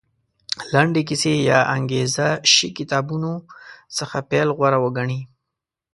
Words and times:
لنډې 0.73 1.01
کیسې 1.09 1.33
یا 1.49 1.59
انګېزه 1.75 2.27
شي 2.53 2.69
کتابونو 2.77 3.31
څخه 3.97 4.17
پیل 4.29 4.47
غوره 4.57 4.79
وګڼي. 4.83 5.21